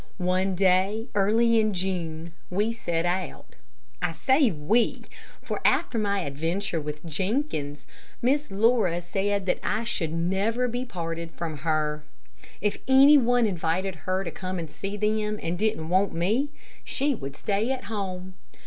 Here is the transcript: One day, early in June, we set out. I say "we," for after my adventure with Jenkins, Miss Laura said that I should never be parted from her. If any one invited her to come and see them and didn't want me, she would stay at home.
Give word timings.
One 0.17 0.55
day, 0.55 1.09
early 1.13 1.59
in 1.59 1.75
June, 1.75 2.33
we 2.49 2.73
set 2.73 3.05
out. 3.05 3.53
I 4.01 4.13
say 4.13 4.49
"we," 4.49 5.03
for 5.43 5.61
after 5.63 5.99
my 5.99 6.21
adventure 6.21 6.81
with 6.81 7.05
Jenkins, 7.05 7.85
Miss 8.19 8.49
Laura 8.49 8.99
said 9.03 9.45
that 9.45 9.59
I 9.61 9.83
should 9.83 10.11
never 10.11 10.67
be 10.67 10.85
parted 10.85 11.29
from 11.29 11.57
her. 11.57 12.03
If 12.61 12.79
any 12.87 13.19
one 13.19 13.45
invited 13.45 13.93
her 13.93 14.23
to 14.23 14.31
come 14.31 14.57
and 14.57 14.71
see 14.71 14.97
them 14.97 15.37
and 15.39 15.55
didn't 15.55 15.87
want 15.89 16.13
me, 16.15 16.49
she 16.83 17.13
would 17.13 17.35
stay 17.35 17.71
at 17.71 17.83
home. 17.83 18.33